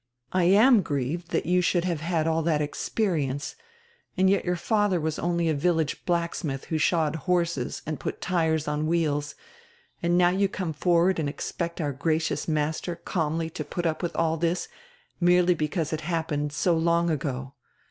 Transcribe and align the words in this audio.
I 0.33 0.45
am 0.45 0.81
grieved 0.81 1.29
diat 1.29 1.45
you 1.45 1.61
should 1.61 1.83
have 1.85 2.01
had 2.01 2.25
all 2.25 2.41
diat 2.43 2.59
experience, 2.59 3.55
and 4.17 4.31
yet 4.31 4.43
your 4.45 4.55
father 4.55 4.99
was 4.99 5.19
only 5.19 5.47
a 5.47 5.53
village 5.53 6.03
blacksmidi 6.07 6.65
who 6.69 6.79
shod 6.79 7.17
horses 7.29 7.83
and 7.85 7.99
put 7.99 8.19
tires 8.19 8.67
on 8.67 8.87
wheels, 8.87 9.35
and 10.01 10.17
now 10.17 10.29
you 10.29 10.47
come 10.49 10.73
forward 10.73 11.19
and 11.19 11.29
expect 11.29 11.79
our 11.79 11.91
gracious 11.93 12.47
master 12.47 12.95
calmly 12.95 13.51
to 13.51 13.63
put 13.63 13.85
up 13.85 14.01
widi 14.01 14.13
all 14.15 14.37
this, 14.37 14.67
merely 15.19 15.53
because 15.53 15.93
it 15.93 16.01
happened 16.01 16.51
so 16.51 16.75
long 16.75 17.11
ago. 17.11 17.53